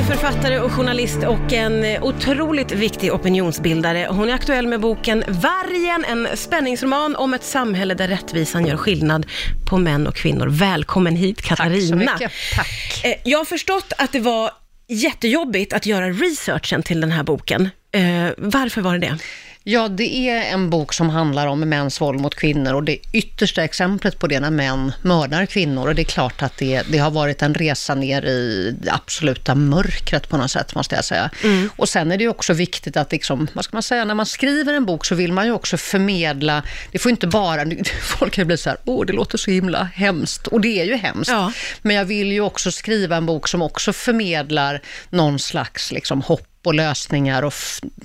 är 0.00 0.04
författare 0.04 0.58
och 0.58 0.72
journalist 0.72 1.18
och 1.26 1.52
en 1.52 2.02
otroligt 2.02 2.72
viktig 2.72 3.12
opinionsbildare. 3.14 4.06
Hon 4.10 4.28
är 4.28 4.34
aktuell 4.34 4.66
med 4.66 4.80
boken 4.80 5.24
Vargen, 5.28 6.04
en 6.04 6.36
spänningsroman 6.36 7.16
om 7.16 7.34
ett 7.34 7.44
samhälle 7.44 7.94
där 7.94 8.08
rättvisan 8.08 8.66
gör 8.66 8.76
skillnad 8.76 9.26
på 9.70 9.78
män 9.78 10.06
och 10.06 10.14
kvinnor. 10.16 10.46
Välkommen 10.46 11.16
hit 11.16 11.42
Katarina. 11.42 11.76
Tack 11.76 11.88
så 11.88 11.96
mycket. 11.96 12.32
Tack. 12.56 13.04
Eh, 13.04 13.14
Jag 13.24 13.38
har 13.38 13.44
förstått 13.44 13.92
att 13.98 14.12
det 14.12 14.20
var 14.20 14.50
jättejobbigt 14.88 15.72
att 15.72 15.86
göra 15.86 16.10
researchen 16.10 16.82
till 16.82 17.00
den 17.00 17.10
här 17.10 17.22
boken. 17.22 17.70
Eh, 17.92 18.02
varför 18.38 18.80
var 18.80 18.98
det 18.98 18.98
det? 18.98 19.18
Ja, 19.64 19.88
det 19.88 20.28
är 20.28 20.52
en 20.52 20.70
bok 20.70 20.92
som 20.92 21.10
handlar 21.10 21.46
om 21.46 21.60
mäns 21.60 22.00
våld 22.00 22.20
mot 22.20 22.34
kvinnor 22.34 22.74
och 22.74 22.84
det 22.84 22.98
yttersta 23.12 23.64
exemplet 23.64 24.18
på 24.18 24.26
det 24.26 24.40
när 24.40 24.50
män 24.50 24.92
mördar 25.02 25.46
kvinnor. 25.46 25.88
Och 25.88 25.94
det 25.94 26.02
är 26.02 26.04
klart 26.04 26.42
att 26.42 26.56
det, 26.56 26.82
det 26.90 26.98
har 26.98 27.10
varit 27.10 27.42
en 27.42 27.54
resa 27.54 27.94
ner 27.94 28.22
i 28.22 28.76
det 28.80 28.92
absoluta 28.92 29.54
mörkret 29.54 30.28
på 30.28 30.36
något 30.36 30.50
sätt, 30.50 30.74
måste 30.74 30.94
jag 30.94 31.04
säga. 31.04 31.30
Och 31.76 31.88
sen 31.88 32.12
är 32.12 32.16
det 32.16 32.24
ju 32.24 32.30
också 32.30 32.52
viktigt 32.52 32.96
att, 32.96 33.12
liksom, 33.12 33.48
vad 33.52 33.64
ska 33.64 33.76
man 33.76 33.82
säga, 33.82 34.04
när 34.04 34.14
man 34.14 34.26
skriver 34.26 34.74
en 34.74 34.86
bok 34.86 35.04
så 35.04 35.14
vill 35.14 35.32
man 35.32 35.46
ju 35.46 35.52
också 35.52 35.76
förmedla, 35.76 36.62
det 36.92 36.98
får 36.98 37.10
inte 37.10 37.26
bara, 37.26 37.64
folk 38.02 38.32
kan 38.32 38.46
bli 38.46 38.56
så 38.56 38.70
här, 38.70 38.78
åh, 38.84 39.06
det 39.06 39.12
låter 39.12 39.38
så 39.38 39.50
himla 39.50 39.84
hemskt. 39.94 40.46
Och 40.46 40.60
det 40.60 40.80
är 40.80 40.84
ju 40.84 40.96
hemskt. 40.96 41.30
Ja. 41.30 41.52
Men 41.82 41.96
jag 41.96 42.04
vill 42.04 42.32
ju 42.32 42.40
också 42.40 42.72
skriva 42.72 43.16
en 43.16 43.26
bok 43.26 43.48
som 43.48 43.62
också 43.62 43.92
förmedlar 43.92 44.80
någon 45.10 45.38
slags 45.38 45.92
liksom, 45.92 46.22
hopp 46.22 46.49
och 46.62 46.74
lösningar 46.74 47.42
och 47.42 47.54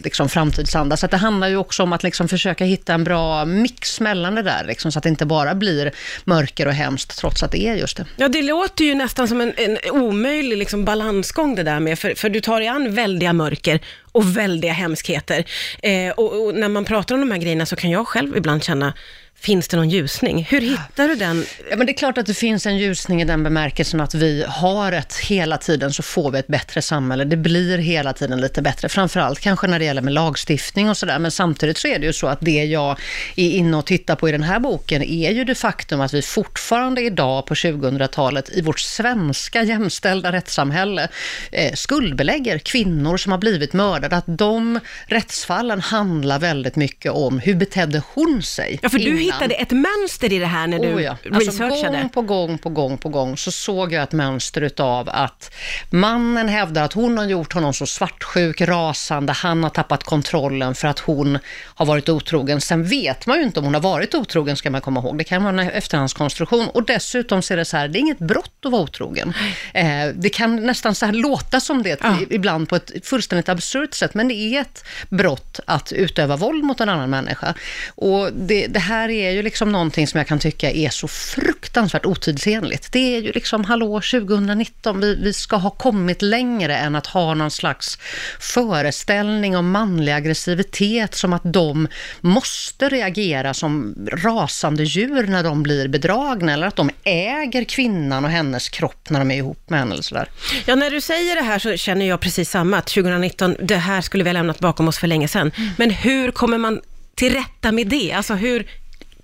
liksom 0.03 0.29
framtidsanda. 0.29 0.97
Så 0.97 1.05
att 1.05 1.11
det 1.11 1.17
handlar 1.17 1.47
ju 1.47 1.57
också 1.57 1.83
om 1.83 1.93
att 1.93 2.03
liksom 2.03 2.27
försöka 2.27 2.65
hitta 2.65 2.93
en 2.93 3.03
bra 3.03 3.45
mix 3.45 3.99
mellan 3.99 4.35
det 4.35 4.41
där, 4.41 4.65
liksom, 4.67 4.91
så 4.91 4.99
att 4.99 5.03
det 5.03 5.09
inte 5.09 5.25
bara 5.25 5.55
blir 5.55 5.91
mörker 6.23 6.67
och 6.67 6.73
hemskt, 6.73 7.17
trots 7.17 7.43
att 7.43 7.51
det 7.51 7.67
är 7.67 7.75
just 7.75 7.97
det. 7.97 8.05
Ja, 8.15 8.27
det 8.27 8.41
låter 8.41 8.85
ju 8.85 8.95
nästan 8.95 9.27
som 9.27 9.41
en, 9.41 9.53
en 9.57 9.77
omöjlig 9.91 10.57
liksom, 10.57 10.85
balansgång 10.85 11.55
det 11.55 11.63
där 11.63 11.79
med, 11.79 11.99
för, 11.99 12.15
för 12.15 12.29
du 12.29 12.41
tar 12.41 12.59
dig 12.59 12.67
an 12.67 12.95
väldiga 12.95 13.33
mörker 13.33 13.79
och 14.11 14.37
väldiga 14.37 14.73
hemskheter. 14.73 15.45
Eh, 15.83 16.11
och, 16.11 16.45
och 16.45 16.55
när 16.55 16.69
man 16.69 16.85
pratar 16.85 17.15
om 17.15 17.21
de 17.21 17.31
här 17.31 17.37
grejerna 17.37 17.65
så 17.65 17.75
kan 17.75 17.89
jag 17.89 18.07
själv 18.07 18.37
ibland 18.37 18.63
känna, 18.63 18.93
finns 19.39 19.67
det 19.67 19.77
någon 19.77 19.89
ljusning? 19.89 20.47
Hur 20.49 20.61
hittar 20.61 21.07
du 21.07 21.15
den? 21.15 21.45
Ja, 21.69 21.75
men 21.77 21.85
det 21.87 21.91
är 21.91 21.97
klart 21.97 22.17
att 22.17 22.25
det 22.25 22.33
finns 22.33 22.65
en 22.65 22.77
ljusning 22.77 23.21
i 23.21 23.25
den 23.25 23.43
bemärkelsen 23.43 24.01
att 24.01 24.13
vi 24.13 24.45
har 24.47 24.91
ett, 24.91 25.15
hela 25.17 25.57
tiden 25.57 25.93
så 25.93 26.03
får 26.03 26.31
vi 26.31 26.39
ett 26.39 26.47
bättre 26.47 26.81
samhälle. 26.81 27.23
Det 27.23 27.37
blir 27.37 27.77
hela 27.77 28.13
tiden 28.13 28.41
lite 28.41 28.61
bättre, 28.61 28.89
framförallt 28.89 29.39
kanske 29.39 29.67
när 29.67 29.79
det 29.79 29.85
gäller 29.85 30.01
med 30.01 30.13
lagstiftning 30.13 30.89
och 30.89 30.97
sådär. 30.97 31.19
Men 31.19 31.31
samtidigt 31.31 31.77
så 31.77 31.87
är 31.87 31.99
det 31.99 32.05
ju 32.05 32.13
så 32.13 32.27
att 32.27 32.39
det 32.41 32.63
jag 32.63 32.99
är 33.35 33.49
inne 33.49 33.77
och 33.77 33.85
tittar 33.85 34.15
på 34.15 34.29
i 34.29 34.31
den 34.31 34.43
här 34.43 34.59
boken 34.59 35.03
är 35.03 35.31
ju 35.31 35.43
det 35.43 35.55
faktum 35.55 36.01
att 36.01 36.13
vi 36.13 36.21
fortfarande 36.21 37.01
idag 37.01 37.45
på 37.45 37.53
2000-talet 37.53 38.49
i 38.49 38.61
vårt 38.61 38.79
svenska 38.79 39.63
jämställda 39.63 40.31
rättssamhälle 40.31 41.07
eh, 41.51 41.73
skuldbelägger 41.73 42.57
kvinnor 42.57 43.17
som 43.17 43.31
har 43.31 43.39
blivit 43.39 43.73
mördade. 43.73 44.15
Att 44.15 44.37
de 44.37 44.79
rättsfallen 45.07 45.81
handlar 45.81 46.39
väldigt 46.39 46.75
mycket 46.75 47.11
om 47.11 47.39
hur 47.39 47.55
betedde 47.55 48.01
hon 48.13 48.43
sig 48.43 48.79
Ja, 48.81 48.89
för 48.89 48.97
du? 48.99 49.24
Hittade 49.25 49.53
ett 49.55 49.71
mönster 49.71 50.33
i 50.33 50.39
det 50.39 50.45
här 50.45 50.67
när 50.67 50.79
du 50.79 50.93
Oh 50.95 51.03
ja. 51.03 51.17
Alltså 51.33 51.51
researchade. 51.51 51.97
gång 51.99 52.09
på 52.09 52.21
gång 52.21 52.57
på 52.57 52.69
gång 52.69 52.97
på 52.97 53.09
gång 53.09 53.37
så 53.37 53.51
såg 53.51 53.93
jag 53.93 54.03
ett 54.03 54.11
mönster 54.11 54.61
utav 54.61 55.09
att 55.09 55.51
mannen 55.89 56.49
hävdar 56.49 56.83
att 56.83 56.93
hon 56.93 57.17
har 57.17 57.25
gjort 57.25 57.53
honom 57.53 57.73
så 57.73 57.85
svartsjuk, 57.85 58.61
rasande, 58.61 59.33
han 59.33 59.63
har 59.63 59.69
tappat 59.69 60.03
kontrollen 60.03 60.75
för 60.75 60.87
att 60.87 60.99
hon 60.99 61.39
har 61.75 61.85
varit 61.85 62.09
otrogen. 62.09 62.61
Sen 62.61 62.83
vet 62.83 63.25
man 63.25 63.37
ju 63.37 63.43
inte 63.43 63.59
om 63.59 63.65
hon 63.65 63.73
har 63.73 63.81
varit 63.81 64.15
otrogen, 64.15 64.55
ska 64.55 64.69
man 64.69 64.81
komma 64.81 64.99
ihåg. 64.99 65.17
Det 65.17 65.23
kan 65.23 65.43
vara 65.43 65.61
en 65.61 65.69
efterhandskonstruktion. 65.69 66.67
Och 66.67 66.85
dessutom 66.85 67.41
så 67.41 67.53
är 67.53 67.57
det 67.57 67.65
så 67.65 67.77
här, 67.77 67.87
det 67.87 67.97
är 67.97 68.01
inget 68.01 68.19
brott 68.19 68.51
att 68.65 68.71
vara 68.71 68.81
otrogen. 68.81 69.33
Eh, 69.73 69.85
det 70.15 70.29
kan 70.29 70.55
nästan 70.55 70.95
så 70.95 71.05
här 71.05 71.13
låta 71.13 71.59
som 71.59 71.83
det 71.83 71.99
Ja. 72.03 72.17
ibland 72.29 72.69
på 72.69 72.75
ett 72.75 72.91
fullständigt 73.03 73.49
absurt 73.49 73.93
sätt, 73.93 74.13
men 74.13 74.27
det 74.27 74.33
är 74.33 74.61
ett 74.61 74.83
brott 75.09 75.59
att 75.65 75.91
utöva 75.91 76.35
våld 76.35 76.63
mot 76.63 76.79
en 76.79 76.89
annan 76.89 77.09
människa. 77.09 77.53
Och 77.95 78.29
det, 78.33 78.67
det 78.67 78.79
här 78.79 79.09
är 79.09 79.14
ju 79.15 79.41
liksom 79.41 79.71
någonting 79.71 80.07
som 80.07 80.17
jag 80.17 80.27
kan 80.27 80.39
tycka 80.39 80.71
är 80.71 80.89
så 80.89 81.07
fruktansvärt 81.07 82.05
otidsenligt. 82.05 82.91
Det 82.91 83.15
är 83.15 83.21
ju 83.21 83.31
liksom, 83.31 83.65
hallå, 83.65 84.01
2019, 84.01 84.99
vi, 84.99 85.15
vi 85.15 85.33
ska 85.33 85.55
ha 85.55 85.69
kommit 85.69 86.21
längre 86.21 86.77
än 86.77 86.95
att 86.95 87.07
ha 87.07 87.33
någon 87.33 87.51
slags 87.51 87.97
föreställning 88.39 89.57
om 89.57 89.71
manlig 89.71 90.11
aggressivitet, 90.11 91.15
som 91.15 91.33
att 91.33 91.41
de 91.43 91.87
måste 92.21 92.89
reagera 92.89 93.53
som 93.53 93.95
rasande 94.11 94.83
djur 94.83 95.27
när 95.27 95.43
de 95.43 95.63
blir 95.63 95.87
bedragna, 95.87 96.53
eller 96.53 96.67
att 96.67 96.75
de 96.75 96.89
äger 97.03 97.63
kvinnan 97.63 98.25
och 98.25 98.31
hennes 98.31 98.69
kropp 98.69 99.09
när 99.09 99.19
de 99.19 99.31
är 99.31 99.35
ihop 99.37 99.69
med 99.69 99.79
henne 99.79 99.93
eller 99.93 100.03
sådär. 100.03 100.29
Ja, 100.65 100.75
när 100.75 100.91
du 100.91 101.01
säger 101.01 101.35
det 101.35 101.41
här 101.41 101.59
så 101.59 101.77
känner 101.77 102.05
jag 102.05 102.19
precis 102.19 102.49
samma, 102.49 102.77
att 102.77 102.87
2019, 102.87 103.55
det 103.59 103.75
här 103.75 104.01
skulle 104.01 104.23
vi 104.23 104.29
ha 104.29 104.33
lämnat 104.33 104.59
bakom 104.59 104.87
oss 104.87 104.97
för 104.97 105.07
länge 105.07 105.27
sedan. 105.27 105.51
Mm. 105.57 105.69
Men 105.77 105.89
hur 105.89 106.31
kommer 106.31 106.57
man 106.57 106.81
till 107.15 107.33
rätta 107.33 107.71
med 107.71 107.87
det? 107.87 108.11
Alltså 108.11 108.33
hur 108.33 108.67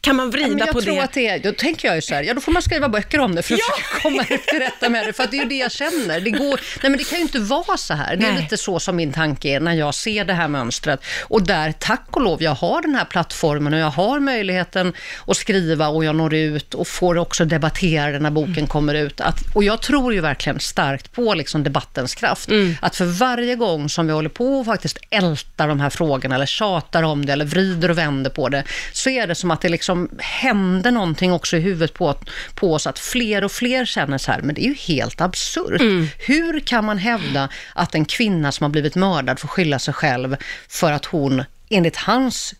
kan 0.01 0.16
man 0.16 0.29
vrida 0.31 0.47
Ja, 0.47 0.53
men 0.53 0.57
jag 0.66 0.72
på 0.73 0.81
tror 0.81 0.95
det? 0.95 1.03
att 1.03 1.13
det 1.13 1.28
är, 1.28 1.39
då 1.39 1.51
tänker 1.51 1.88
jag 1.88 1.95
ju 1.95 2.01
så 2.01 2.16
här, 2.16 2.23
ja 2.23 2.34
då 2.34 2.41
får 2.41 2.51
man 2.51 2.62
skriva 2.62 2.89
böcker 2.89 3.19
om 3.19 3.35
det 3.35 3.41
för 3.41 3.53
att 3.53 3.59
försöka 3.62 4.01
komma 4.01 4.23
till 4.23 4.59
rätta 4.59 4.89
med 4.89 5.06
det, 5.06 5.13
för 5.13 5.23
att 5.23 5.31
det 5.31 5.38
är 5.38 5.41
ju 5.41 5.50
det 5.50 5.56
jag 5.57 5.72
känner. 5.72 6.19
Det, 6.19 6.31
går, 6.31 6.59
nej 6.84 6.89
men 6.89 6.97
det 6.97 7.03
kan 7.03 7.17
ju 7.17 7.22
inte 7.22 7.39
vara 7.39 7.78
så 7.78 7.94
här. 7.94 8.16
Det 8.16 8.28
är 8.28 8.31
Nej. 8.31 8.41
lite 8.41 8.57
så 8.57 8.79
som 8.79 8.95
min 8.95 9.13
tanke 9.13 9.50
är 9.50 9.59
när 9.59 9.73
jag 9.73 9.95
ser 9.95 10.25
det 10.25 10.34
här 10.34 10.47
mönstret. 10.47 11.03
Och 11.22 11.44
där, 11.44 11.73
tack 11.79 12.07
och 12.12 12.22
lov, 12.22 12.44
jag 12.44 12.56
har 12.56 12.81
den 12.81 12.95
här 12.95 13.06
plattformen 13.06 13.73
och 13.73 13.79
jag 13.79 13.89
har 13.89 14.19
möjligheten 14.19 14.94
att 15.28 15.38
skriva 15.38 15.88
och 15.88 16.06
jag 16.06 16.16
når 16.16 16.33
ut 16.33 16.73
och 16.73 16.88
får 16.88 17.18
också 17.18 17.45
debattera 17.45 18.19
när 18.19 18.31
boken 18.31 18.68
kommer 18.68 18.94
ut. 18.94 19.22
Att, 19.22 19.56
och 19.56 19.63
jag 19.63 19.81
tror 19.81 20.13
ju 20.13 20.22
verkligen 20.22 20.59
starkt 20.59 21.12
på 21.12 21.33
liksom 21.33 21.63
debattens 21.63 22.16
kraft. 22.16 22.50
Att 22.79 22.95
för 22.95 23.06
varje 23.06 23.56
gång 23.56 23.89
som 23.89 24.07
vi 24.07 24.13
håller 24.13 24.29
på 24.29 24.59
och 24.59 24.66
faktiskt 24.66 24.97
ältar 25.09 25.68
de 25.68 25.79
här 25.79 25.89
frågorna 25.89 26.35
eller 26.35 26.45
tjatar 26.45 27.03
om 27.03 27.25
det 27.25 27.33
eller 27.33 27.45
vrider 27.45 27.91
och 27.91 27.97
vänder 27.97 28.29
på 28.29 28.50
det, 28.50 28.63
så 28.94 29.09
är 29.09 29.28
det 29.28 29.35
som 29.35 29.51
att 29.51 29.62
det 29.62 29.69
liksom 29.69 29.91
händer 30.19 30.91
någonting 30.91 31.34
också 31.34 31.57
i 31.57 31.59
huvudet 31.59 31.94
på, 31.94 32.16
på 32.56 32.74
oss, 32.74 32.88
att 32.88 33.00
fler 33.00 33.44
och 33.44 33.52
fler 33.52 33.85
känner 33.85 34.18
så 34.18 34.31
här, 34.31 34.41
men 34.41 34.56
det 34.56 34.62
är 34.62 34.68
ju 34.68 34.74
helt 34.74 35.22
absurt. 35.22 35.81
Hur 36.28 36.59
kan 36.59 36.85
man 36.85 36.97
hävda 36.97 37.50
att 37.75 37.96
en 37.96 38.06
kvinna 38.06 38.51
som 38.51 38.63
har 38.63 38.69
blivit 38.69 38.96
mördad 38.96 39.40
får 39.40 39.47
skylla 39.47 39.80
sig 39.80 39.94
själv 39.94 40.35
för 40.68 40.91
att 40.91 41.06
hon 41.06 41.44
enligt 41.69 41.97
hans 41.97 42.53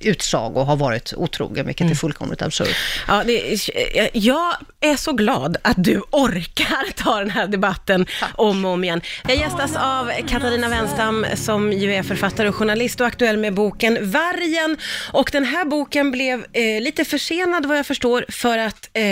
utsago 0.00 0.60
har 0.64 0.76
varit 0.76 1.12
otrogen, 1.16 1.66
vilket 1.66 1.90
är 1.90 1.94
fullkomligt 1.94 2.42
absurt. 2.42 2.76
Ja, 3.08 3.22
är- 3.22 4.10
jag 4.12 4.56
är 4.80 4.96
så 4.96 5.12
glad 5.12 5.56
att 5.62 5.84
du 5.84 6.02
orkar 6.10 6.92
ta 6.96 7.18
den 7.18 7.30
här 7.30 7.46
debatten 7.46 8.06
om 8.34 8.64
och 8.64 8.70
om 8.70 8.84
igen. 8.84 9.00
Jag 9.28 9.36
gästas 9.36 9.76
av 9.76 10.10
Katarina 10.28 10.68
Wenstam 10.68 11.26
som 11.34 11.72
ju 11.72 11.94
är 11.94 12.02
författare 12.02 12.48
och 12.48 12.54
journalist 12.54 13.00
och 13.00 13.06
aktuell 13.06 13.36
med 13.36 13.54
boken 13.54 14.10
Vargen. 14.10 14.76
Och 15.12 15.28
den 15.32 15.44
här 15.44 15.64
boken 15.64 16.10
blev 16.10 16.46
eh, 16.52 16.80
lite 16.82 17.04
försenad 17.04 17.66
vad 17.66 17.78
jag 17.78 17.86
förstår 17.86 18.24
för 18.28 18.58
att 18.58 18.90
eh, 18.92 19.02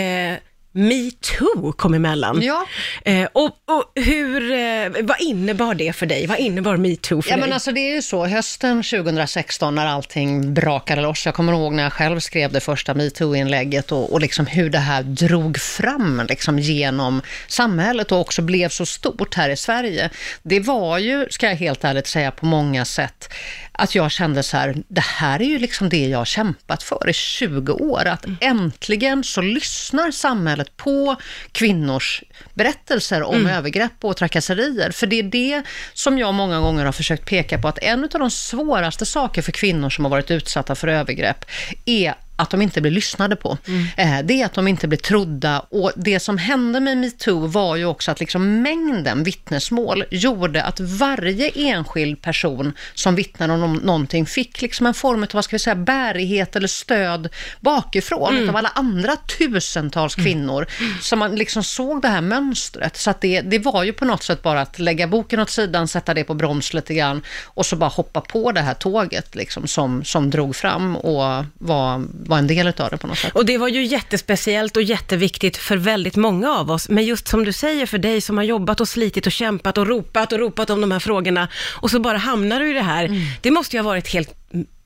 metoo 0.75 1.71
kom 1.71 1.93
emellan. 1.93 2.41
Ja. 2.41 2.65
Eh, 3.05 3.27
och, 3.33 3.45
och 3.45 3.91
hur, 3.95 4.51
eh, 4.51 5.03
vad 5.03 5.21
innebar 5.21 5.75
det 5.75 5.93
för 5.93 6.05
dig? 6.05 6.27
Vad 6.27 6.39
innebar 6.39 6.77
metoo 6.77 7.21
för 7.21 7.29
Ja, 7.29 7.35
dig? 7.35 7.41
men 7.41 7.53
alltså 7.53 7.71
det 7.71 7.79
är 7.79 7.95
ju 7.95 8.01
så, 8.01 8.25
hösten 8.25 8.83
2016 8.83 9.75
när 9.75 9.85
allting 9.85 10.53
brakade 10.53 11.01
loss, 11.01 11.25
jag 11.25 11.35
kommer 11.35 11.53
ihåg 11.53 11.73
när 11.73 11.83
jag 11.83 11.93
själv 11.93 12.19
skrev 12.19 12.51
det 12.51 12.59
första 12.59 12.93
metoo-inlägget 12.93 13.91
och, 13.91 14.13
och 14.13 14.21
liksom 14.21 14.45
hur 14.45 14.69
det 14.69 14.79
här 14.79 15.03
drog 15.03 15.57
fram 15.59 16.21
liksom 16.29 16.59
genom 16.59 17.21
samhället 17.47 18.11
och 18.11 18.19
också 18.19 18.41
blev 18.41 18.69
så 18.69 18.85
stort 18.85 19.35
här 19.35 19.49
i 19.49 19.57
Sverige. 19.57 20.09
Det 20.43 20.59
var 20.59 20.97
ju, 20.97 21.27
ska 21.29 21.47
jag 21.47 21.55
helt 21.55 21.83
ärligt 21.83 22.07
säga, 22.07 22.31
på 22.31 22.45
många 22.45 22.85
sätt 22.85 23.29
att 23.71 23.95
jag 23.95 24.11
kände 24.11 24.43
så 24.43 24.57
här, 24.57 24.75
det 24.87 25.03
här 25.03 25.41
är 25.41 25.45
ju 25.45 25.59
liksom 25.59 25.89
det 25.89 26.07
jag 26.07 26.17
har 26.17 26.25
kämpat 26.25 26.83
för 26.83 27.09
i 27.09 27.13
20 27.13 27.73
år, 27.73 28.05
att 28.05 28.25
äntligen 28.41 29.23
så 29.23 29.41
lyssnar 29.41 30.11
samhället 30.11 30.64
på 30.77 31.15
kvinnors 31.51 32.23
berättelser 32.53 33.23
om 33.23 33.47
övergrepp 33.47 33.93
och 34.01 34.17
trakasserier. 34.17 34.91
För 34.91 35.07
det 35.07 35.19
är 35.19 35.23
det 35.23 35.63
som 35.93 36.17
jag 36.17 36.33
många 36.33 36.59
gånger 36.59 36.85
har 36.85 36.91
försökt 36.91 37.25
peka 37.25 37.59
på, 37.59 37.67
att 37.67 37.79
en 37.81 38.03
av 38.03 38.09
de 38.09 38.31
svåraste 38.31 39.05
saker 39.05 39.41
för 39.41 39.51
kvinnor 39.51 39.89
som 39.89 40.05
har 40.05 40.09
varit 40.09 40.31
utsatta 40.31 40.75
för 40.75 40.87
övergrepp 40.87 41.45
är 41.85 42.15
att 42.35 42.49
de 42.49 42.61
inte 42.61 42.81
blir 42.81 42.91
lyssnade 42.91 43.35
på. 43.35 43.57
Eh, 43.97 44.19
Det 44.23 44.41
är 44.41 44.45
att 44.45 44.53
de 44.53 44.67
inte 44.67 44.87
blir 44.87 44.99
trodda. 44.99 45.59
Och 45.59 45.91
det 45.95 46.19
som 46.19 46.37
hände 46.37 46.79
med 46.79 46.97
metoo 46.97 47.47
var 47.47 47.75
ju 47.75 47.85
också 47.85 48.11
att 48.11 48.19
liksom 48.19 48.61
mängden 48.61 49.23
vittnesmål 49.23 50.03
gjorde 50.11 50.63
att 50.63 50.79
varje 50.79 51.49
enskild 51.49 52.21
person 52.21 52.73
som 52.93 53.15
vittnade 53.15 53.53
om 53.53 53.73
någonting 53.73 54.25
fick 54.25 54.61
liksom 54.61 54.85
en 54.87 54.93
form 54.93 55.23
av, 55.23 55.29
vad 55.33 55.43
ska 55.43 55.55
vi 55.55 55.59
säga, 55.59 55.75
bärighet 55.75 56.55
eller 56.55 56.67
stöd 56.67 57.29
bakifrån 57.59 58.37
utav 58.37 58.55
alla 58.55 58.71
andra 58.75 59.15
tusentals 59.15 60.15
kvinnor. 60.15 60.65
Som 61.01 61.19
man 61.19 61.35
liksom 61.35 61.63
såg 61.63 62.01
det 62.01 62.07
här 62.07 62.21
mönstret. 62.21 62.97
Så 62.97 63.09
att 63.09 63.21
det, 63.21 63.41
det 63.41 63.59
var 63.59 63.83
ju 63.83 63.93
på 63.93 64.05
något 64.05 64.23
sätt 64.23 64.41
bara 64.43 64.61
att 64.61 64.79
lägga 64.79 65.07
boken 65.07 65.39
åt 65.39 65.49
sidan, 65.49 65.87
sätta 65.87 66.13
det 66.13 66.23
på 66.23 66.33
broms 66.33 66.73
lite 66.73 66.93
grann 66.93 67.21
och 67.43 67.65
så 67.65 67.75
bara 67.75 67.89
hoppa 67.89 68.21
på 68.21 68.51
det 68.51 68.61
här 68.61 68.73
tåget 68.73 69.35
liksom 69.35 69.67
som, 69.67 70.03
som 70.03 70.29
drog 70.29 70.55
fram 70.55 70.95
och 70.95 71.45
var 71.53 72.03
vara 72.27 72.39
en 72.39 72.47
del 72.47 72.67
utav 72.67 72.89
det 72.89 72.97
på 72.97 73.07
något 73.07 73.17
sätt. 73.17 73.35
Och 73.35 73.45
det 73.45 73.57
var 73.57 73.67
ju 73.67 73.85
jättespeciellt 73.85 74.77
och 74.77 74.83
jätteviktigt 74.83 75.57
för 75.57 75.77
väldigt 75.77 76.15
många 76.15 76.51
av 76.51 76.71
oss. 76.71 76.89
Men 76.89 77.05
just 77.05 77.27
som 77.27 77.45
du 77.45 77.53
säger, 77.53 77.85
för 77.85 77.97
dig 77.97 78.21
som 78.21 78.37
har 78.37 78.43
jobbat 78.43 78.81
och 78.81 78.87
slitit 78.87 79.25
och 79.25 79.31
kämpat 79.31 79.77
och 79.77 79.87
ropat 79.87 80.33
och 80.33 80.39
ropat 80.39 80.69
om 80.69 80.81
de 80.81 80.91
här 80.91 80.99
frågorna 80.99 81.47
och 81.71 81.91
så 81.91 81.99
bara 81.99 82.17
hamnar 82.17 82.59
du 82.59 82.69
i 82.69 82.73
det 82.73 82.81
här. 82.81 83.05
Mm. 83.05 83.21
Det 83.41 83.51
måste 83.51 83.75
ju 83.75 83.81
ha 83.81 83.89
varit 83.89 84.07
helt 84.07 84.33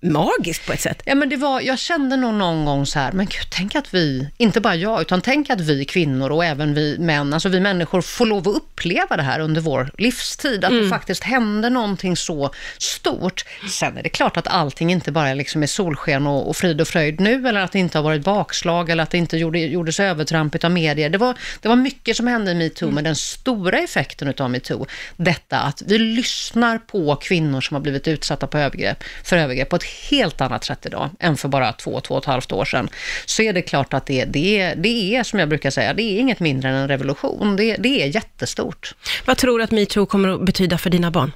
magiskt 0.02 0.66
på 0.66 0.74
ett 0.74 0.82
sätt. 0.82 1.02
Ja, 1.06 1.16
men 1.16 1.30
det 1.30 1.38
var, 1.38 1.62
jag 1.62 1.80
kände 1.80 2.16
nog 2.16 2.34
någon 2.34 2.66
gång 2.66 2.86
så 2.86 3.00
här, 3.00 3.12
men 3.12 3.26
gud, 3.26 3.48
tänk 3.50 3.76
att 3.76 3.94
vi, 3.94 4.30
inte 4.38 4.62
bara 4.62 4.76
jag, 4.76 5.02
utan 5.02 5.22
tänk 5.22 5.50
att 5.50 5.62
vi 5.62 5.86
kvinnor 5.86 6.30
och 6.30 6.46
även 6.46 6.74
vi 6.74 6.98
män, 7.00 7.34
alltså 7.34 7.50
vi 7.50 7.60
människor 7.60 8.02
får 8.02 8.26
lov 8.26 8.48
att 8.48 8.56
uppleva 8.56 9.18
det 9.18 9.24
här 9.24 9.40
under 9.40 9.62
vår 9.62 9.92
livstid, 9.98 10.66
att 10.66 10.72
det 10.72 10.90
faktiskt 10.90 11.24
händer 11.24 11.70
någonting 11.70 12.18
så 12.18 12.52
stort. 12.78 13.46
Sen 13.72 13.98
är 13.98 14.04
det 14.04 14.10
klart 14.10 14.38
att 14.38 14.48
allting 14.48 14.92
inte 14.92 15.12
bara 15.12 15.34
liksom 15.34 15.64
är 15.64 15.68
solsken 15.68 16.28
och, 16.28 16.50
och 16.50 16.56
frid 16.56 16.82
och 16.82 16.88
fröjd 16.88 17.20
nu, 17.20 17.48
eller 17.48 17.62
att 17.62 17.72
det 17.72 17.80
inte 17.80 17.98
har 17.98 18.04
varit 18.04 18.24
bakslag, 18.24 18.90
eller 18.90 19.04
att 19.04 19.12
det 19.12 19.18
inte 19.18 19.38
gjorde, 19.38 19.60
gjordes 19.60 20.00
övertramp 20.00 20.64
av 20.64 20.72
medier. 20.72 21.10
Det 21.10 21.18
var, 21.18 21.38
det 21.62 21.68
var 21.68 21.76
mycket 21.76 22.18
som 22.18 22.28
hände 22.28 22.52
i 22.52 22.56
metoo, 22.56 22.92
men 22.92 23.04
den 23.04 23.16
stora 23.16 23.80
effekten 23.80 24.34
av 24.40 24.52
metoo, 24.52 24.86
detta 25.18 25.60
att 25.60 25.82
vi 25.86 26.00
lyssnar 26.00 26.78
på 26.78 27.16
kvinnor 27.16 27.62
som 27.62 27.76
har 27.76 27.82
blivit 27.82 28.08
utsatta 28.08 28.48
på 28.48 28.58
övergrepp, 28.58 29.04
för 29.24 29.38
övergrepp 29.38 29.70
på 29.70 29.76
ett 29.76 29.89
helt 30.10 30.42
annat 30.42 30.64
sätt 30.64 30.86
idag 30.86 31.10
än 31.20 31.38
för 31.38 31.48
bara 31.48 31.74
två, 31.74 32.00
två 32.00 32.16
och 32.16 32.22
ett 32.22 32.26
halvt 32.26 32.52
år 32.52 32.66
sedan, 32.66 32.90
så 33.26 33.42
är 33.42 33.54
det 33.54 33.62
klart 33.62 33.94
att 33.94 34.06
det, 34.06 34.26
det, 34.26 34.60
är, 34.60 34.76
det 34.76 35.16
är, 35.16 35.24
som 35.24 35.40
jag 35.40 35.50
brukar 35.50 35.70
säga, 35.70 35.94
det 35.94 36.04
är 36.04 36.20
inget 36.20 36.40
mindre 36.40 36.70
än 36.70 36.76
en 36.76 36.88
revolution. 36.88 37.56
Det, 37.56 37.76
det 37.76 38.04
är 38.04 38.16
jättestort. 38.16 38.96
Vad 39.26 39.38
tror 39.38 39.58
du 39.58 39.64
att 39.64 39.72
metoo 39.72 40.06
kommer 40.06 40.30
att 40.30 40.46
betyda 40.46 40.78
för 40.78 40.90
dina 40.90 41.12
barn 41.12 41.32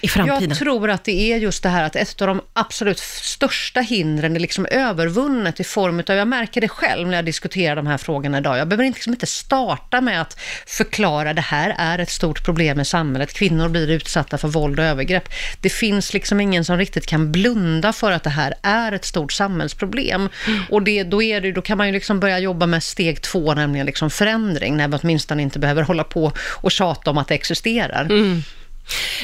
i 0.00 0.08
framtiden? 0.08 0.48
Jag 0.48 0.58
tror 0.58 0.90
att 0.90 1.04
det 1.04 1.32
är 1.32 1.36
just 1.36 1.62
det 1.62 1.68
här 1.68 1.84
att 1.84 1.96
ett 1.96 2.22
av 2.22 2.28
de 2.28 2.40
absolut 2.52 2.98
största 2.98 3.80
hindren 3.80 4.36
är 4.36 4.40
liksom 4.40 4.66
övervunnet 4.70 5.60
i 5.60 5.64
form 5.64 6.02
av, 6.08 6.16
jag 6.16 6.28
märker 6.28 6.60
det 6.60 6.68
själv 6.68 7.08
när 7.08 7.16
jag 7.16 7.24
diskuterar 7.24 7.76
de 7.76 7.86
här 7.86 7.98
frågorna 7.98 8.38
idag, 8.38 8.58
jag 8.58 8.68
behöver 8.68 8.84
liksom 8.84 9.12
inte 9.12 9.26
starta 9.26 10.00
med 10.00 10.20
att 10.20 10.40
förklara 10.66 11.34
det 11.34 11.40
här 11.40 11.74
är 11.78 11.98
ett 11.98 12.10
stort 12.10 12.44
problem 12.44 12.80
i 12.80 12.84
samhället, 12.84 13.32
kvinnor 13.32 13.68
blir 13.68 13.90
utsatta 13.90 14.38
för 14.38 14.48
våld 14.48 14.78
och 14.78 14.84
övergrepp. 14.84 15.28
Det 15.60 15.70
finns 15.70 16.12
liksom 16.12 16.40
ingen 16.40 16.64
som 16.64 16.78
riktigt 16.78 17.06
kan 17.06 17.32
blunda 17.32 17.92
för 17.92 18.12
att 18.12 18.24
det 18.24 18.30
här 18.30 18.54
är 18.62 18.92
ett 18.92 19.04
stort 19.04 19.32
samhällsproblem. 19.32 20.28
Och 20.70 20.82
det, 20.82 21.02
då, 21.02 21.22
är 21.22 21.40
det, 21.40 21.52
då 21.52 21.62
kan 21.62 21.78
man 21.78 21.86
ju 21.86 21.92
liksom 21.92 22.20
börja 22.20 22.38
jobba 22.38 22.66
med 22.66 22.82
steg 22.82 23.22
två, 23.22 23.54
nämligen 23.54 23.86
liksom 23.86 24.10
förändring, 24.10 24.76
när 24.76 24.88
vi 24.88 24.98
åtminstone 25.02 25.42
inte 25.42 25.58
behöver 25.58 25.82
hålla 25.82 26.04
på 26.04 26.32
och 26.38 26.70
tjata 26.70 27.10
om 27.10 27.18
att 27.18 27.28
det 27.28 27.34
existerar. 27.34 28.08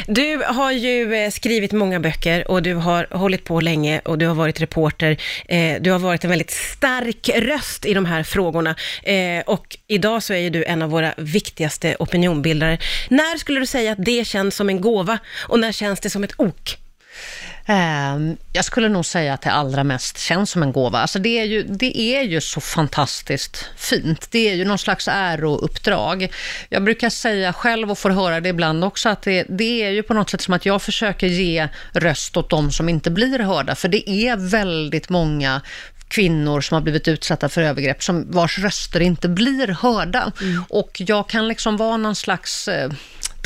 Du 0.07 0.43
har 0.47 0.73
ju 0.73 1.15
eh, 1.15 1.31
skrivit 1.31 1.73
många 1.73 2.01
böcker 2.01 2.51
och 2.51 2.63
du 2.63 2.75
har 2.75 3.07
hållit 3.11 3.45
på 3.45 3.61
länge 3.61 4.01
och 4.05 4.19
du 4.19 4.27
har 4.27 4.35
varit 4.35 4.61
reporter. 4.61 5.17
Eh, 5.49 5.81
du 5.81 5.91
har 5.91 5.99
varit 5.99 6.25
en 6.25 6.31
väldigt 6.31 6.51
stark 6.51 7.29
röst 7.29 7.87
i 7.87 7.95
de 7.95 8.05
här 8.05 8.23
frågorna 8.23 8.75
eh, 9.03 9.43
och 9.47 9.77
idag 9.87 10.23
så 10.23 10.33
är 10.33 10.39
ju 10.39 10.51
du 10.51 10.65
en 10.65 10.83
av 10.83 10.91
våra 10.91 11.15
viktigaste 11.17 11.97
opinionbildare. 11.99 12.79
När 13.09 13.39
skulle 13.39 13.61
du 13.61 13.67
säga 13.67 13.93
att 13.93 14.05
det 14.05 14.27
känns 14.27 14.57
som 14.57 14.69
en 14.69 14.81
gåva 14.81 15.19
och 15.49 15.61
när 15.61 15.73
känns 15.73 16.01
det 16.01 16.11
som 16.11 16.25
ett 16.25 16.35
ok? 16.37 16.79
Ehm, 17.67 18.37
Jag 18.53 18.65
skulle 18.65 18.89
nog 18.89 19.07
säga 19.07 19.35
att 19.35 19.43
det 19.43 19.53
allra 19.53 19.85
mest 19.85 20.19
känns 20.19 20.51
som 20.51 20.63
en 20.63 20.73
gåva. 20.73 20.99
Alltså 20.99 21.19
det, 21.19 21.39
är 21.41 21.45
ju, 21.45 21.63
det 21.63 22.01
är 22.01 22.23
ju 22.23 22.41
så 22.41 22.61
fantastiskt 22.61 23.71
fint. 23.77 24.29
Det 24.31 24.51
är 24.51 24.55
ju 24.55 24.65
någon 24.65 24.79
slags 24.79 25.09
ärouppdrag. 25.09 26.33
Jag 26.69 26.85
brukar 26.85 27.11
säga 27.11 27.53
själv 27.53 27.91
och 27.91 27.99
får 27.99 28.11
höra 28.11 28.41
det 28.41 28.49
ibland 28.49 28.85
också 28.85 29.09
att 29.09 29.23
det, 29.23 29.47
det 29.49 29.83
är 29.83 29.91
ju 29.91 30.03
på 30.03 30.15
något 30.15 30.31
sätt 30.31 30.41
som 30.41 30.55
att 30.55 30.67
jag 30.67 30.83
försöker 30.83 31.27
ge 31.27 31.69
röst 31.93 32.37
åt 32.37 32.51
de 32.51 32.71
som 32.73 32.89
inte 32.89 33.11
blir 33.11 33.39
hörda. 33.39 33.75
För 33.75 33.89
det 33.89 34.11
är 34.11 34.37
väldigt 34.37 35.09
många 35.09 35.61
kvinnor 36.09 36.61
som 36.61 36.75
har 36.75 36.83
blivit 36.83 37.09
utsatta 37.09 37.49
för 37.49 37.63
övergrepp, 37.63 38.03
som 38.03 38.31
vars 38.31 38.59
röster 38.59 39.01
inte 39.01 39.29
blir 39.29 39.69
hörda. 39.69 40.33
Och 40.69 41.03
jag 41.07 41.29
kan 41.29 41.49
liksom 41.49 41.77
vara 41.77 41.97
någon 41.97 42.15
slags 42.17 42.69
eh, 42.69 42.91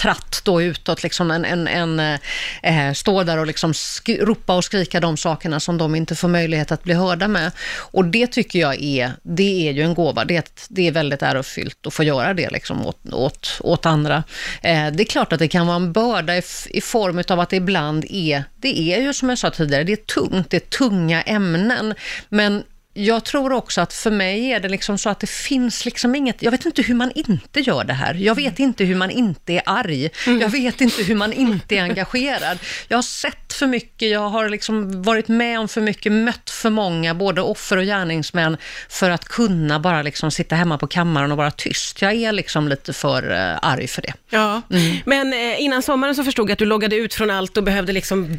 tratt 0.00 0.41
då 0.44 0.62
utåt, 0.62 1.02
liksom 1.02 1.31
en, 1.31 1.44
en, 1.44 1.69
en, 1.69 2.00
eh, 2.00 2.19
eh 2.62 2.93
stå 2.93 3.23
där 3.23 3.38
och 3.38 3.47
liksom 3.47 3.73
sk- 3.73 4.25
ropa 4.25 4.56
och 4.56 4.64
skrika 4.64 5.00
de 5.00 5.17
sakerna 5.17 5.61
som 5.61 5.79
de 5.79 5.94
inte 5.94 6.14
får 6.14 6.29
möjlighet 6.29 6.73
att 6.73 6.82
bli 6.82 6.94
hörda 6.94 7.29
med. 7.29 7.50
Och 7.76 8.05
det 8.05 8.26
tycker 8.26 8.58
jag 8.58 8.82
är, 8.82 9.12
det 9.23 9.69
är 9.69 9.73
ju 9.73 9.82
en 9.82 9.94
gåva. 9.94 10.25
Det, 10.25 10.37
är 10.37 10.44
det 10.69 10.88
är 10.88 10.93
väldigt 10.93 11.23
ärofyllt 11.23 11.87
att 11.87 11.94
få 11.94 12.05
göra 12.05 12.35
det 12.35 12.50
liksom 12.50 12.87
åt, 12.87 13.12
åt, 13.12 13.58
åt 13.61 13.87
andra. 13.87 14.25
Eh, 14.62 14.87
det 14.93 15.02
är 15.02 15.05
klart 15.05 15.32
att 15.32 15.38
det 15.38 15.49
kan 15.49 15.67
vara 15.67 15.76
en 15.76 15.93
börda 15.93 16.37
i, 16.37 16.43
i 16.70 16.81
form 16.81 17.23
av 17.29 17.41
att 17.41 17.50
det 17.50 17.56
ibland 17.56 18.05
är, 18.11 18.44
det 18.56 18.79
är 18.79 19.00
ju 19.00 19.14
som 19.14 19.29
jag 19.29 19.38
sa 19.38 19.50
tidigare, 19.50 19.85
det 19.85 19.93
är 19.93 19.96
tungt, 19.96 20.50
det 20.50 20.56
är 20.56 20.79
tunga 20.79 21.23
ämnen. 21.23 21.94
Men 22.29 22.62
jag 22.95 23.25
tror 23.25 23.53
också 23.53 23.81
att 23.81 23.93
för 23.93 24.11
mig 24.11 24.53
är 24.53 24.61
det 24.61 24.69
liksom 24.69 24.99
så 24.99 25.11
att 25.11 25.21
det 25.21 25.31
finns 25.31 25.85
liksom 25.85 26.15
inget, 26.15 26.43
jag 26.43 26.51
vet 26.51 26.67
inte 26.67 26.83
hur 26.83 26.95
man 26.95 27.13
inte 27.15 27.61
gör 27.61 27.85
det 27.85 27.93
här. 27.93 28.15
Jag 28.15 28.35
vet 28.35 28.59
inte 28.59 28.85
hur 28.85 28.95
man 28.95 29.11
inte 29.11 29.53
är 29.53 29.63
arg. 29.67 30.11
Jag 30.27 30.49
vet 30.49 30.81
inte 30.81 31.03
hur 31.03 31.15
man 31.15 31.33
inte 31.33 31.77
är 31.77 31.83
engagerad. 31.83 32.59
Jag 32.89 32.97
har 32.97 33.03
sett 33.03 33.53
för 33.53 33.67
mycket, 33.67 34.11
jag 34.11 34.29
har 34.29 34.49
liksom 34.49 35.03
varit 35.03 35.29
med 35.29 35.61
om 35.61 35.69
för 35.69 35.81
mycket, 35.81 36.13
mött 36.13 36.51
för 36.51 36.71
många, 36.71 37.15
både 37.15 37.41
offer 37.41 37.77
och 37.77 37.85
gärningsmän, 37.85 38.57
för 38.89 39.11
att 39.11 39.25
kunna 39.25 39.81
bara 39.81 40.03
liksom 40.03 40.31
sitta 40.31 40.55
hemma 40.57 40.79
på 40.79 40.87
kammaren 40.87 41.33
och 41.33 41.37
vara 41.39 41.51
tyst. 41.51 42.03
Jag 42.03 42.15
är 42.15 42.33
liksom 42.33 42.69
lite 42.69 42.93
för 42.93 43.33
eh, 43.33 43.59
arg 43.63 43.87
för 43.87 44.03
det. 44.03 44.13
Ja, 44.31 44.63
men 45.05 45.33
eh, 45.33 45.63
innan 45.63 45.83
sommaren 45.83 46.15
så 46.15 46.25
förstod 46.25 46.49
jag 46.51 46.53
att 46.53 46.59
du 46.59 46.65
loggade 46.67 46.97
ut 46.97 47.15
från 47.15 47.31
allt 47.31 47.57
och 47.57 47.63
behövde 47.65 47.93
liksom 47.93 48.39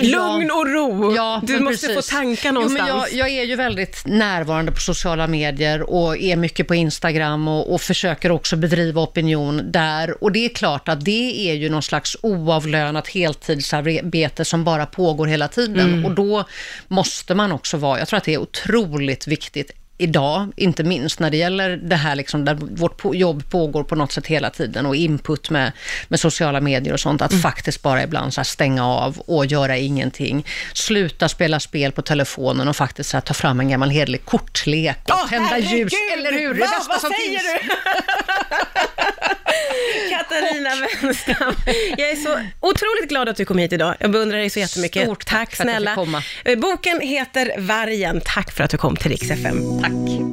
lugn 0.00 0.50
och 0.50 0.66
ro. 0.72 1.14
Ja, 1.16 1.40
du 1.44 1.60
måste 1.60 1.86
precis. 1.86 2.10
få 2.10 2.16
tankar 2.16 2.48
Jo, 2.48 2.52
någonstans. 2.52 2.88
men 2.90 2.98
jag, 2.98 3.12
jag 3.12 3.28
är 3.28 3.44
ju 3.44 3.56
väldigt 3.56 3.83
närvarande 4.04 4.72
på 4.72 4.80
sociala 4.80 5.26
medier 5.26 5.90
och 5.90 6.16
är 6.16 6.36
mycket 6.36 6.68
på 6.68 6.74
Instagram 6.74 7.48
och, 7.48 7.74
och 7.74 7.80
försöker 7.80 8.30
också 8.30 8.56
bedriva 8.56 9.02
opinion 9.02 9.62
där. 9.72 10.24
Och 10.24 10.32
det 10.32 10.44
är 10.44 10.48
klart 10.48 10.88
att 10.88 11.04
det 11.04 11.50
är 11.50 11.54
ju 11.54 11.68
någon 11.68 11.82
slags 11.82 12.16
oavlönat 12.22 13.08
heltidsarbete 13.08 14.44
som 14.44 14.64
bara 14.64 14.86
pågår 14.86 15.26
hela 15.26 15.48
tiden. 15.48 16.04
Och 16.04 16.14
då 16.14 16.44
måste 16.88 17.34
man 17.34 17.52
också 17.52 17.76
vara, 17.76 17.98
jag 17.98 18.08
tror 18.08 18.16
att 18.16 18.24
det 18.24 18.34
är 18.34 18.38
otroligt 18.38 19.26
viktigt 19.26 19.70
idag, 19.98 20.52
inte 20.56 20.84
minst 20.84 21.20
när 21.20 21.30
det 21.30 21.36
gäller 21.36 21.76
det 21.76 21.96
här 21.96 22.14
liksom, 22.16 22.44
där 22.44 22.54
vårt 22.54 23.00
jobb 23.14 23.50
pågår 23.50 23.84
på 23.84 23.94
något 23.94 24.12
sätt 24.12 24.26
hela 24.26 24.50
tiden 24.50 24.86
och 24.86 24.96
input 24.96 25.50
med, 25.50 25.72
med 26.08 26.20
sociala 26.20 26.60
medier 26.60 26.92
och 26.94 27.00
sånt, 27.00 27.22
att 27.22 27.42
faktiskt 27.42 27.82
bara 27.82 28.02
ibland 28.02 28.34
så 28.34 28.44
stänga 28.44 28.86
av 28.86 29.18
och 29.18 29.46
göra 29.46 29.76
ingenting. 29.76 30.46
Sluta 30.74 31.28
spela 31.28 31.60
spel 31.60 31.92
på 31.92 32.02
telefonen 32.02 32.68
och 32.68 32.76
faktiskt 32.76 33.10
så 33.10 33.20
ta 33.20 33.34
fram 33.34 33.60
en 33.60 33.68
gammal 33.68 33.90
hederlig 33.90 34.24
kortlek 34.24 34.98
och 35.04 35.14
Åh, 35.14 35.28
tända 35.28 35.48
herregud! 35.48 35.92
ljus, 35.92 35.92
eller 36.12 36.32
hur? 36.32 36.54
Det 36.54 36.60
Va, 36.60 36.66
vad 36.88 37.00
säger 37.00 37.38
finns. 37.38 37.42
du? 37.68 39.43
Katarina 40.10 40.70
Wenstam, 41.02 41.54
jag 41.96 42.10
är 42.10 42.16
så 42.16 42.40
otroligt 42.60 43.08
glad 43.08 43.28
att 43.28 43.36
du 43.36 43.44
kom 43.44 43.58
hit 43.58 43.72
idag. 43.72 43.94
Jag 44.00 44.10
beundrar 44.10 44.38
dig 44.38 44.50
så 44.50 44.58
jättemycket. 44.58 45.02
Stort 45.04 45.26
tack 45.26 45.50
fick 45.50 45.56
snälla. 45.56 45.96
Eh, 46.44 46.58
Boken 46.58 47.00
heter 47.00 47.54
Vargen. 47.58 48.20
Tack 48.24 48.52
för 48.52 48.64
att 48.64 48.70
du 48.70 48.76
kom 48.76 48.96
till 48.96 49.10
Rix 49.10 49.30
FM. 49.30 49.82
Tack. 49.82 50.24